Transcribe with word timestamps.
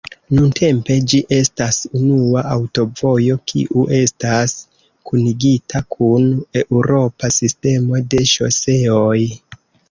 Nuntempe 0.35 0.93
ĝi 1.11 1.17
estas 1.35 1.75
unua 1.99 2.41
aŭtovojo 2.53 3.35
kiu 3.51 3.83
estas 3.97 4.55
kunigita 5.11 5.83
kun 5.97 6.27
eŭropa 6.63 7.31
sistemo 7.37 8.03
de 8.15 8.25
ŝoseoj. 8.33 9.21